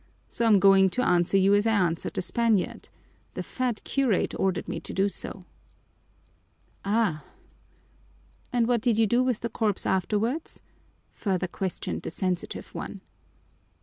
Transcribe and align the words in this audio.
So 0.29 0.47
I'm 0.47 0.57
going 0.57 0.89
to 0.97 1.05
answer 1.05 1.37
you 1.37 1.53
as 1.53 1.67
I 1.67 1.73
answered 1.73 2.15
the 2.15 2.23
Spaniard: 2.23 2.89
the 3.35 3.43
fat 3.43 3.83
curate 3.83 4.33
ordered 4.39 4.67
me 4.67 4.79
to 4.79 4.93
do 4.95 5.07
so." 5.07 5.45
"Ah! 6.83 7.23
And 8.51 8.67
what 8.67 8.81
did 8.81 8.97
you 8.97 9.05
do 9.05 9.23
with 9.23 9.41
the 9.41 9.49
corpse 9.49 9.85
afterwards?" 9.85 10.63
further 11.13 11.47
questioned 11.47 12.01
the 12.01 12.09
sensitive 12.09 12.73
one. 12.73 13.01